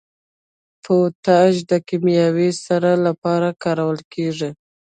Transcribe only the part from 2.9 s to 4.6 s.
لپاره کارول کیږي.